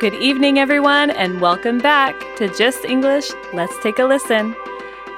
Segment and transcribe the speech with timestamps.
[0.00, 3.30] Good evening, everyone, and welcome back to Just English.
[3.52, 4.54] Let's take a listen.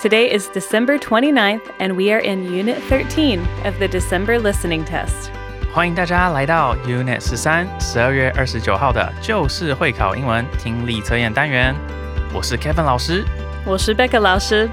[0.01, 5.31] Today is December 29th, and we are in Unit 13 of the December listening test.
[5.73, 11.75] 欢迎大家来到 Unit 十三，十二月二十九号的就是会考英文听力测验单元。
[12.33, 13.25] 我是 Kevin 老师。
[13.65, 14.69] 我是 Becca 老师。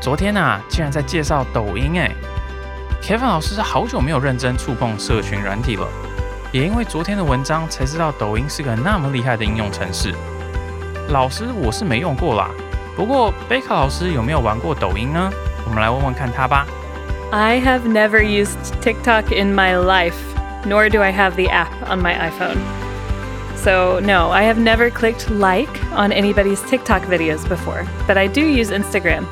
[0.00, 2.10] 昨天啊，竟然在介绍抖音哎，
[3.02, 5.86] Kevin 老师好久没有认真触碰社群软体了，
[6.55, 10.15] 也因为昨天的文章才知道抖音是个那么厉害的应用程式。
[11.09, 12.49] 老师我是没用过啦，
[12.95, 15.29] 不过贝卡老师有没有玩过抖音呢？
[15.65, 16.65] 我们来问问看他吧。
[17.33, 20.15] I have never used TikTok in my life,
[20.65, 22.59] nor do I have the app on my iPhone.
[23.57, 28.39] So, no, I have never clicked like on anybody's TikTok videos before, but I do
[28.39, 29.25] use Instagram.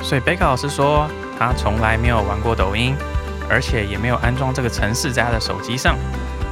[0.00, 2.94] 所以贝卡老师说他从来没有玩过抖音，
[3.50, 5.96] 而且也没有安装这个程式在他的手机上，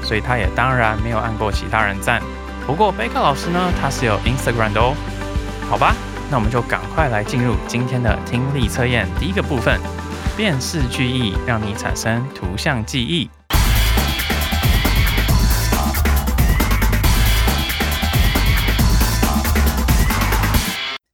[0.06, 2.22] 所以他也当然没有按过其他人赞。
[2.64, 4.94] 不过贝克老师呢，他是有 Instagram 的哦。
[5.68, 5.96] 好吧，
[6.30, 9.80] 那我们就赶快来进入今天的听力测验第一个部分，
[10.36, 13.28] 辨识句意，让你产生图像记忆。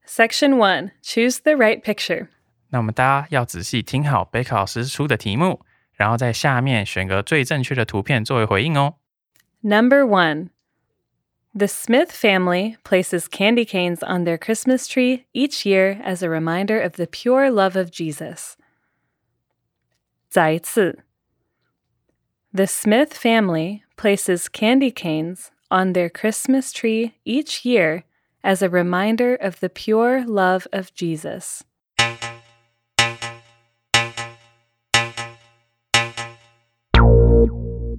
[0.06, 2.26] Section one: Choose the right picture.
[2.68, 5.60] 那我们大家要仔细听好贝克老师出的题目，
[6.01, 8.95] 然后在下面选个最正确的图片作为回应哦。
[9.61, 10.49] Number 1
[11.57, 16.79] The Smith family places candy canes on their Christmas tree each year as a reminder
[16.79, 18.55] of the pure love of Jesus.
[20.29, 20.99] 再一次
[22.53, 28.03] The Smith family places candy canes on their Christmas tree each year
[28.43, 31.63] as a reminder of the pure love of Jesus.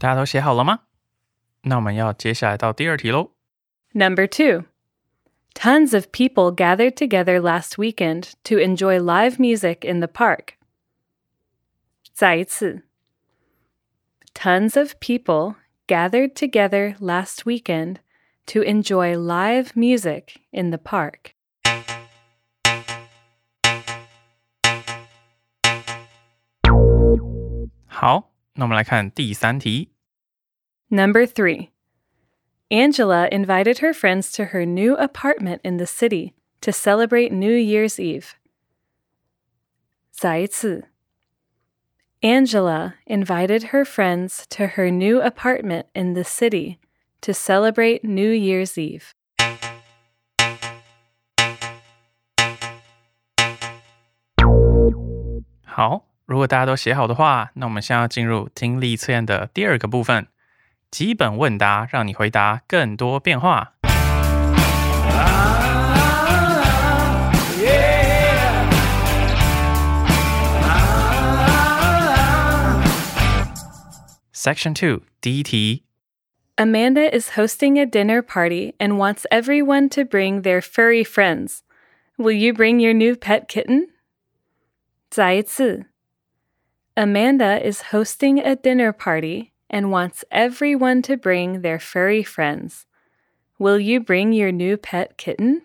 [0.02, 0.80] 大家都写好了吗？
[1.62, 3.32] 那我们要接下来到第二题喽。
[3.92, 4.64] Number two,
[5.54, 10.54] tons of people gathered together last weekend to enjoy live music in the park.
[12.12, 12.84] 再一次
[14.34, 15.56] Tons of people
[15.88, 17.96] gathered together last weekend
[18.46, 21.32] to enjoy live music in the park.
[27.86, 29.90] 好，那我们来看第三题。
[30.92, 31.70] Number three,
[32.70, 37.98] Angela invited her friends to her new apartment in the city to celebrate New Year's
[38.00, 38.34] Eve.
[40.10, 40.88] 再一次
[42.20, 46.78] Angela invited her friends to her new apartment in the city
[47.20, 49.12] to celebrate New Year's Eve.
[55.64, 60.26] 好，如果大家都写好的话，那我们现在要进入听力测验的第二个部分，
[60.92, 63.74] 基本问答，让你回答更多变化。
[74.32, 75.82] Section Two 第一题，
[76.56, 81.62] Amanda is hosting a dinner party and wants everyone to bring their furry friends.
[82.16, 83.88] Will you bring your new pet kitten?
[85.10, 85.86] 再一次
[86.94, 92.86] Amanda is hosting a dinner party and wants everyone to bring their furry friends.
[93.58, 95.62] Will you bring your new pet kitten?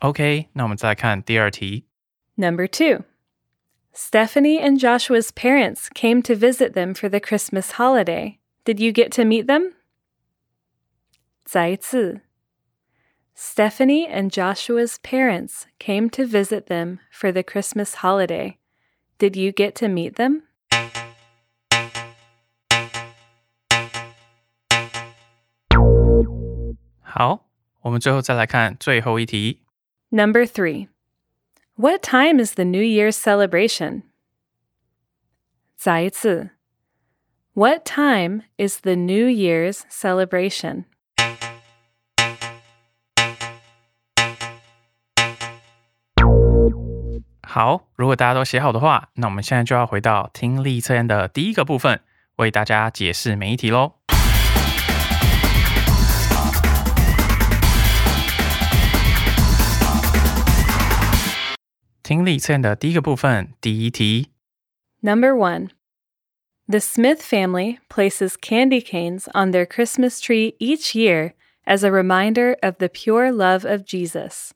[0.00, 1.84] ，OK，那我们再来看第二题。
[2.36, 3.04] Number two.
[3.92, 8.38] Stephanie and Joshua's parents came to visit them for the Christmas holiday.
[8.64, 9.74] Did you get to meet them?
[11.44, 12.22] 再一次
[13.38, 18.58] Stephanie and Joshua's parents came to visit them for the Christmas holiday.
[19.18, 20.42] Did you get to meet them?
[27.00, 27.46] 好，
[27.82, 29.60] 我们最后再来看最后一题。
[30.10, 30.88] Number three.
[31.76, 34.02] What time is the New Year's celebration?
[35.76, 36.50] 再一次
[37.52, 40.84] What time is the New Year's celebration?
[47.48, 52.00] 好，如果大家都写好的话，那我们现在就要回到听力测验的第一个部分，
[52.36, 53.94] 为大家解释每一题喽。
[62.02, 64.28] 听力测验的第一个部分，第一题，
[65.00, 65.70] Number one.
[66.66, 71.32] The Smith family places candy canes on their Christmas tree each year
[71.66, 74.52] as a reminder of the pure love of Jesus.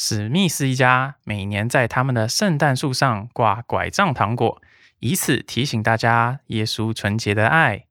[0.00, 4.62] 史密斯一家每年在他们的圣诞树上挂拐杖糖果，
[5.00, 7.86] 以此提醒大家耶稣纯洁的爱。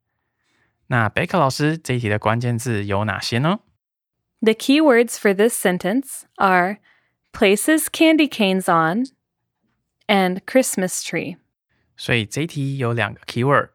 [0.88, 3.60] 那贝克老师这一题的关键字有哪些呢
[4.40, 6.78] ？The key words for this sentence are
[7.34, 9.08] places candy canes on
[10.08, 11.36] and Christmas tree.
[11.98, 13.72] 所以这一题有两个 keyword，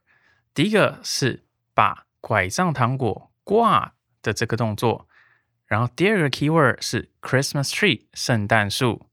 [0.55, 1.45] 第一个是
[1.75, 3.93] 把拐杖糖果挂
[4.23, 5.07] 的这个动作，
[5.73, 9.09] 然后第二个 keyword 是 Christmas tree 圣诞树。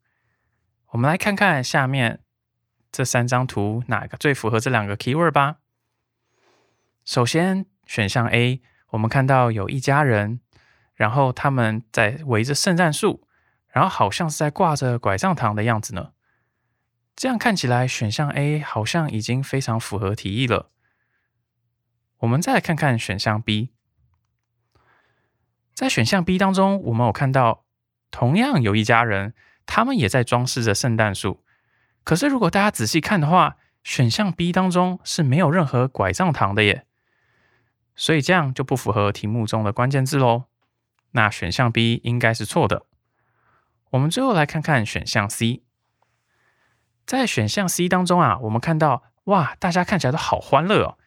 [0.89, 2.19] 我们来看看下面
[2.91, 5.59] 这三张图哪个最符合这两个 keyword 吧。
[7.06, 10.41] 首先，选项 A，我们看到有一家人，
[10.95, 13.25] 然后他们在围着圣诞树，
[13.69, 16.11] 然后好像是在挂着拐杖糖的样子呢。
[17.15, 20.71] 这样看起来，选项 A 好像已经非常符合题意了。
[22.17, 23.69] 我们再来看看选项 B，
[25.79, 27.63] 在选项 B 当中，我们有看到
[28.11, 29.33] 同样有一家人，
[29.65, 31.41] 他们也在装饰着圣诞树。
[32.03, 36.85] 可是如果大家仔细看的话，选项 B 当中是没有任何拐杖糖的耶，
[37.95, 40.47] 所以这样就不符合题目中的关键字喽。
[41.11, 42.85] 那选项 B 应该是错的。
[43.91, 45.63] 我们最后来看看选项 C。
[47.05, 50.97] 在选项 C 当中啊，我们看到哇，大家看起来都好欢乐哦。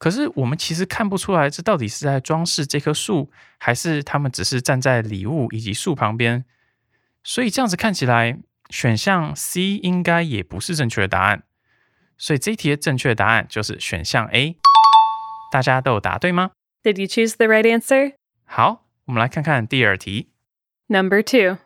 [0.00, 6.44] 可是我们其实看不出来，这到底是在装饰这棵树，还是他们只是站在礼物以及树旁边？
[7.24, 8.38] 所以这样子看起来，
[8.70, 11.44] 选项 C 应该也不是正确的答案。
[12.18, 14.56] 所以这一题的正确答案就是选项 A。
[15.50, 16.50] 大家都有答对吗？
[16.82, 18.14] Did you choose the right answer?
[18.44, 20.30] 好，我们来看看第二题。
[20.88, 21.58] Number two.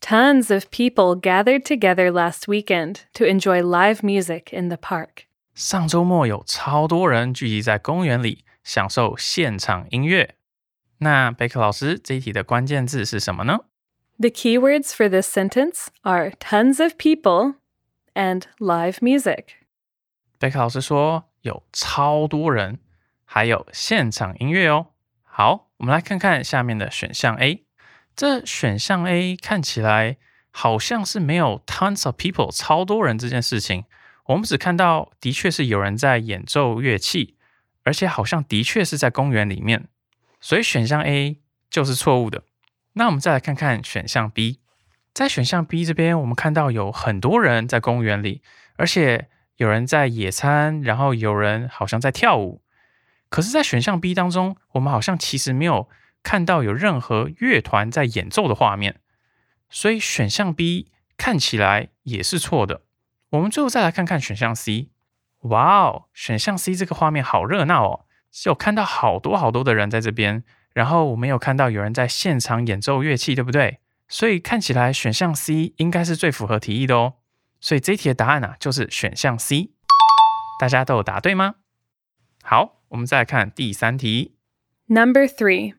[0.00, 5.26] Tons of people gathered together last weekend to enjoy live music in the park.
[5.53, 10.35] 上周末有超多人聚集在公园里享受现场音乐。
[10.99, 13.59] 那贝克老师这一题的关键字是什么呢
[14.17, 17.55] ？The key words for this sentence are tons of people
[18.13, 19.45] and live music.
[20.39, 22.79] 贝克老师说有超多人，
[23.25, 24.87] 还有现场音乐哦。
[25.23, 27.65] 好，我们来看看下面的选项 A。
[28.15, 30.17] 这选项 A 看起来
[30.49, 33.83] 好像是没有 tons of people 超多人这件事情。
[34.25, 37.35] 我们只看到的确是有人在演奏乐器，
[37.83, 39.87] 而且好像的确是在公园里面，
[40.39, 41.39] 所以选项 A
[41.69, 42.43] 就是错误的。
[42.93, 44.59] 那我们再来看看选项 B，
[45.13, 48.41] 在选项 B 这边，我们看到有很多人在公园里，
[48.75, 52.61] 而且有人在野餐，然后有人好像在跳舞。
[53.29, 55.87] 可是，在选项 B 当中，我们好像其实没有
[56.21, 58.99] 看到有任何乐团在演奏的画面，
[59.69, 62.81] 所以选项 B 看起来也是错的。
[63.31, 64.89] 我们最后再来看看选项 C。
[65.43, 70.43] 哇哦，选项 C 这个画面好热闹哦，是有看到好多好多的人在这边，
[70.73, 73.79] 然后我们有看到有人在现场演奏乐器，对不对？
[74.07, 77.15] 所以看起来选项 C 应该是最符合题意的哦。
[77.59, 79.71] 所以这一题的答案啊，就是选项 C。
[80.59, 81.55] 大家都有答对吗？
[82.43, 84.35] 好，我们再来看第三题。
[84.87, 85.75] Number three.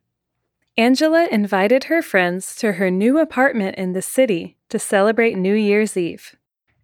[0.75, 5.99] Angela invited her friends to her new apartment in the city to celebrate New Year's
[5.99, 6.33] Eve.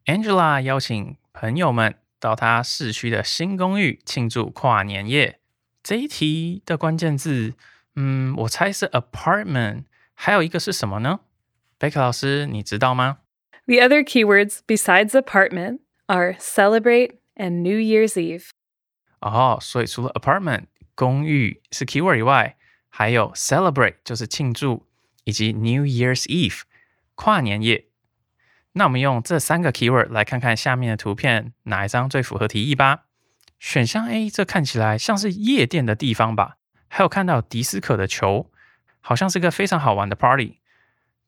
[0.08, 5.40] Angela 邀请朋友们到她市区的新公寓庆祝跨年夜。
[5.82, 7.54] 这一题的关键字，
[7.96, 11.20] 嗯，我猜是 apartment，还有一个是什么呢？
[11.78, 13.20] 贝克老师，你知道吗？
[13.66, 18.50] The other keywords besides apartment are celebrate and New Year's Eve.
[19.20, 20.66] 哦，所以除了 apartment
[20.96, 22.58] 公寓是 keyword 以外，
[22.90, 24.86] 还有 celebrate 就是庆祝，
[25.24, 26.62] 以及 New Year's Eve
[27.16, 27.87] 跨年夜。
[28.79, 33.01] 那我们用这三个 keyword 来看看下面的图片哪一张最符合题意吧。
[33.59, 38.53] 选项 A 这看起来像是夜店的地方吧，还有看到迪斯科的球，
[39.01, 40.61] 好像是个非常好玩的 party。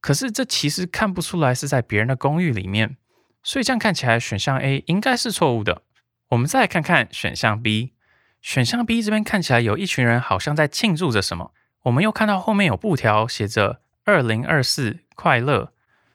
[0.01, 2.97] 可是这其实看不出来是在别人的公寓里面，
[3.43, 5.83] 所以这样看起来选项 A 应该是错误的。
[6.29, 7.95] 我们再来看看选项 B，
[8.41, 11.53] 选项 B 这边看起来有一群人好像在庆祝着什么，
[11.83, 15.73] 我们又看到后面有布条写着“二零二四快乐”，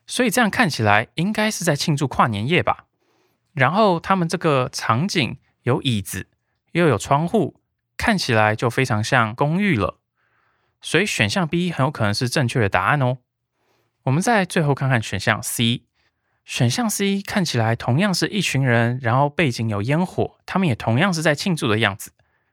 [0.08, 2.86] 所以这样看起来应该是在庆祝跨年夜吧。
[3.54, 6.28] 然后他们这个场景有椅子，
[6.74, 7.62] 又有窗户，
[7.96, 10.00] 看起来就非常像公寓了。
[10.82, 13.18] 所以选项 B 很有可能是正确的答案哦。
[14.04, 15.86] 我们再最后看看选项 C，
[16.44, 22.12] 选项 C 看起来同样是一群人，然后背景有烟火，他们也同样是在庆祝的样子。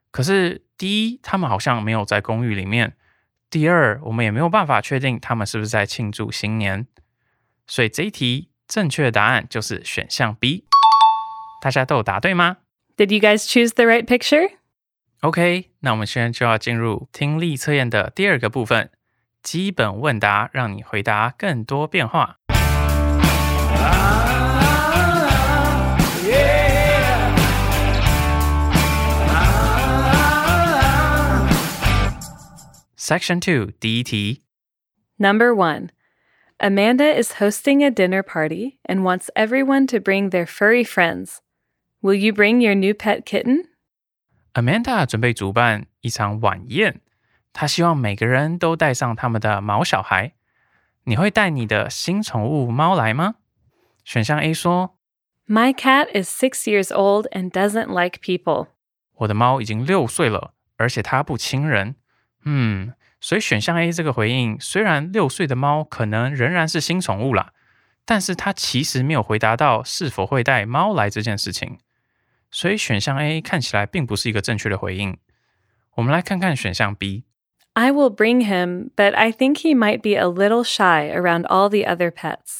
[0.09, 2.93] 可是第一，他们好像没有在公寓里面；
[3.49, 6.87] 第二，我们也没有办法确定他们是不是在庆祝新年。
[7.67, 10.65] 所以这一题正确答案就是选项 B。
[11.61, 12.57] 大家都有答对吗
[12.97, 18.91] Did you guys choose the right picture?？OK，那我们现在就要进入听力测验的第二个部分——
[19.41, 22.37] 基本问答，让你回答更多变化。
[32.97, 34.43] Section Two 第一题
[35.17, 35.89] ，Number one
[36.62, 41.40] Amanda is hosting a dinner party and wants everyone to bring their furry friends.
[42.02, 43.64] Will you bring your new pet kitten?
[44.54, 47.00] Amanda 准备主办一场晚宴，
[47.52, 50.34] 她希望每个人都带上他们的毛小孩。
[51.04, 53.36] 你会带你的新宠物猫来吗？
[54.04, 54.96] 选项 A 说
[55.46, 58.68] My cat is six years old and doesn't like people.：“
[59.14, 61.94] 我的猫已经六岁了，而且它不亲人。”
[62.44, 67.53] 嗯， 所以选项 A 这个回应，虽然六岁的猫可能仍然是新宠物啦，
[68.03, 71.77] 但是它其实没有回答到是否会带猫来这件事情。
[72.51, 75.17] 所以选项 A 看起来并不是一个正确的回应。
[75.95, 77.23] 我们来看看选项 B。
[77.71, 81.89] I will bring him, but I think he might be a little shy around all the
[81.89, 82.59] other pets.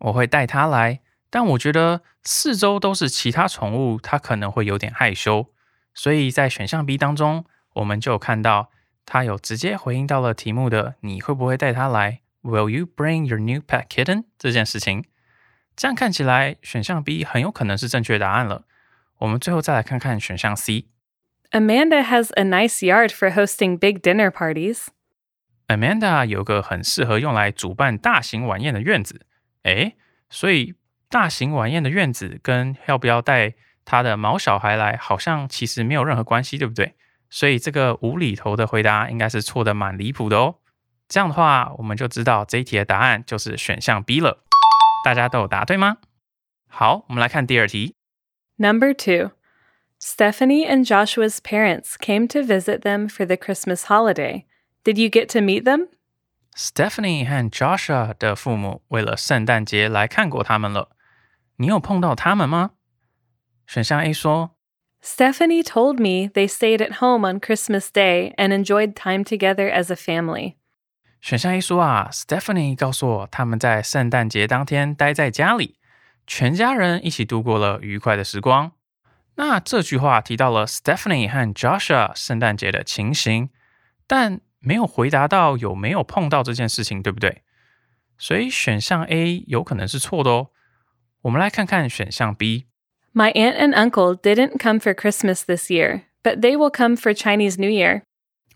[0.00, 1.00] 我会带它来，
[1.30, 5.46] 但我觉得四周都是其他宠物，它可能会有点害羞。
[5.94, 8.70] 所以在选项 B 当中，我们就看到
[9.05, 15.05] 它有直接回应到了题目的“你会不会带它来 ”，Will you bring your new pet kitten 这件事情。
[15.75, 18.65] 这样看起来，选项 B 很有可能是正确答案了。
[19.19, 20.87] 我们最后再来看看选项 C。
[21.51, 24.87] Amanda has a nice yard for hosting big dinner parties.
[25.67, 29.25] Amanda 有个很适合用来主办大型晚宴的院子，
[29.63, 29.95] 诶，
[30.29, 30.75] 所以
[31.09, 33.55] 大型晚宴的院子跟要不要带
[33.85, 36.95] 他的毛小孩来，好像其实没有任何关系，对不对？
[37.28, 40.56] 所以这个无厘头的回答应该是错的蛮离谱的哦。
[41.08, 44.42] 这样的话，我们就知道这一题的答案就是选项 B 了。
[45.04, 45.98] 大家都有答对吗？
[46.68, 47.94] 好，我们来看第二题。
[48.56, 49.32] Number two
[50.00, 54.44] Stephanie and Joshua's parents came to visit them for the Christmas holiday.
[54.82, 55.88] Did you get to meet them?
[56.56, 60.90] Stephanie 和 Joshua 的父母为了圣诞节来看过他们了。
[61.56, 62.72] 你有碰到他们吗？
[63.66, 64.55] 选项 A 说
[65.05, 69.91] Stephanie told me they stayed at home on Christmas Day and enjoyed time together as
[69.91, 70.55] a family.
[71.19, 75.75] 选项 A 说啊，Stephanie 告诉我他们在圣诞节当天待在家里，
[76.27, 78.71] 全家人一起度过了愉快的时光。
[79.35, 83.49] 那这句话提到了 Stephanie 和 Joshua 圣诞节的情形，
[84.05, 87.41] 但没有回答到有没有碰到这件事情，对不对？
[88.17, 90.49] 所以选项 A 有可能是错的哦。
[91.21, 92.67] 我们来看看选项 B。
[93.15, 97.13] My aunt and uncle didn't come for Christmas this year, but they will come for
[97.13, 98.03] Chinese New Year.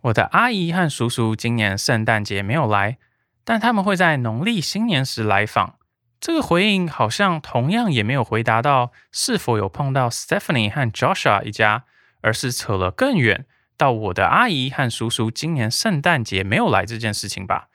[0.03, 2.97] 我的阿姨和叔叔今年圣诞节没有来，
[3.43, 5.77] 但他们会在农历新年时来访。
[6.21, 11.83] 这个回应好像同样也没有回答到是否有碰到 Stephanie 和 Joshua 一家，
[12.21, 17.67] 而是扯了更远到我的阿姨和叔叔今年圣诞节没有来这件事情吧。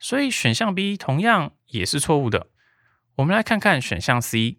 [0.00, 2.46] 所以选项 B 同样也是错误的。
[3.16, 4.58] 我们来看看选项 C。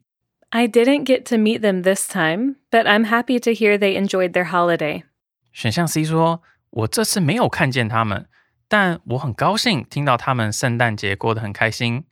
[0.51, 4.31] I didn't get to meet them this time, but I'm happy to hear they enjoyed
[4.31, 5.03] their holiday.
[5.51, 8.27] 选项 C 说：“我这次没有看见他们，
[8.67, 12.05] 但我很高兴听到他们圣诞节过得很开心。”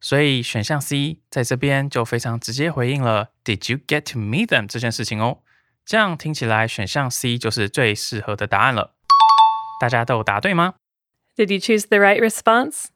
[0.00, 5.38] 所以选项 C 在这边就非常直接回应了 “Did you get to meet them” 这件事情哦。
[5.84, 8.94] 这样听起来，选项 C 就是最适合的答案了。
[9.80, 10.74] 大家都有答对吗？
[11.34, 12.86] Did you choose the right response?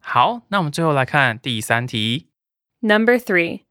[0.00, 2.28] 好，那我们最后来看第三题。
[2.80, 3.62] Number three.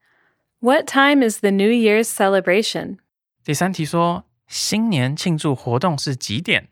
[0.63, 2.98] What time is the New Year's celebration?
[3.44, 6.68] 第三题说新年庆祝活动是几点？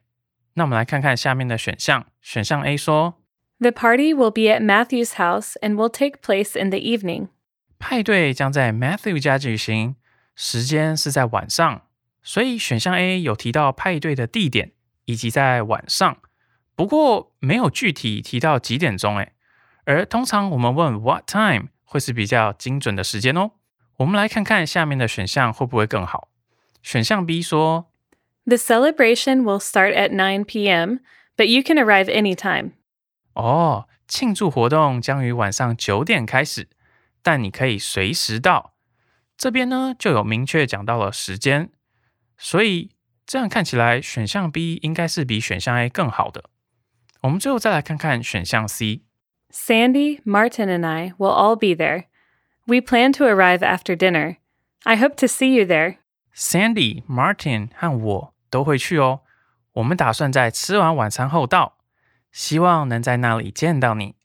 [0.56, 2.08] 那我们来看看下面的选项。
[2.22, 3.16] 选项 A 说
[3.60, 7.30] The party will be at Matthew's house and will take place in the evening.
[7.80, 9.96] 派对将在 Matthew 家举行，
[10.36, 11.84] 时间是在晚上，
[12.22, 14.74] 所以选项 A 有提到派对的地点
[15.06, 16.18] 以及在晚上，
[16.76, 19.18] 不过没有具体提到几点钟。
[19.18, 19.32] 诶，
[19.86, 23.52] 而通常我们问 What time 会是比较精准的时间哦。
[24.02, 26.30] 我们来看看下面的选项会不会更好。
[26.82, 27.92] 选项 B 说
[28.46, 31.00] The celebration will start at 9 p.m.,
[31.36, 32.72] but you can arrive anytime.
[33.34, 36.70] 哦，庆祝活动将于晚上九点开始，
[37.22, 38.74] 但你可以随时到。
[39.38, 41.70] 这边呢就有明确讲到了时间，
[42.38, 42.92] 所以
[43.26, 46.50] 这样看起来选项 B 应该是比选项 A 更好的。
[47.22, 49.02] 我们最后再来看看选项 C。
[49.52, 52.06] Sandy, Martin, and I will all be there.
[52.66, 54.38] We plan to arrive after dinner.
[54.84, 55.98] I hope to see you there.
[56.36, 59.22] Sandy、Martin 和我都会去哦。
[59.74, 61.78] 我们打算在吃完晚餐后到，
[62.32, 64.16] 希望能在那里见到你。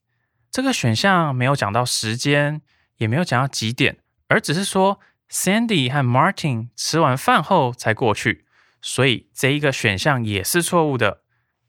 [0.51, 2.61] 这个选项没有讲到时间，
[2.97, 8.45] 也没有讲到几点，而只是说 Sandy 和 Martin 吃完饭后才过去，
[8.83, 11.23] 所以这一个选项也是错误的。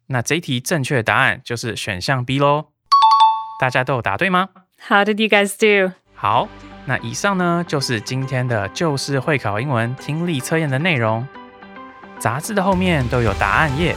[0.08, 2.72] 那这一题正确答案就是选项 B 喽。
[3.60, 4.50] 大家都有答对吗？
[4.90, 5.94] How did you guys do?
[6.21, 6.49] 好，
[6.85, 11.25] 那以上呢就是今天的旧式会考英文听力测验的内容。
[12.19, 13.95] 杂志的后面都有答案页，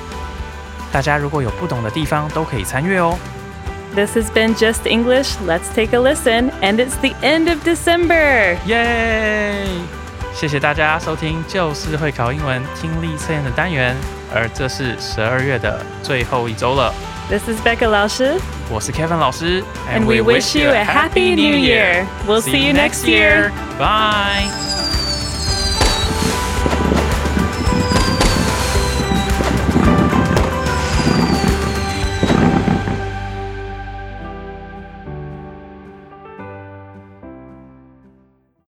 [0.92, 3.18] 大家如果有不懂的地方都可以参阅哦。
[3.96, 5.36] This has been Just English.
[5.48, 6.52] Let's take a listen.
[6.62, 8.56] And it's the end of December.
[8.68, 9.66] 耶！
[10.36, 13.96] 谢谢大家收听旧式会考英文听力测验的单元，
[14.32, 16.94] 而这是十二月的最后一周了。
[17.31, 18.39] This is Becca 老师
[18.71, 22.07] 我是 Kevin 老师 and we wish you a happy new year.
[22.27, 23.51] We'll see you next year.
[23.79, 24.80] Bye.